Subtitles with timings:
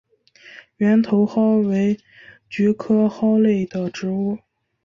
[0.77, 1.95] 圆头蒿为
[2.49, 4.39] 菊科蒿属的植物。